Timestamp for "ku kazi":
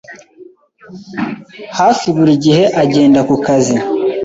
3.27-3.75